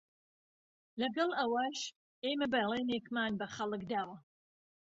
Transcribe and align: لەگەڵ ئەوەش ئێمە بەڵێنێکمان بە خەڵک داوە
لەگەڵ 1.01 1.29
ئەوەش 1.39 1.79
ئێمە 2.25 2.47
بەڵێنێکمان 2.53 3.31
بە 3.39 3.47
خەڵک 3.55 3.81
داوە 3.91 4.17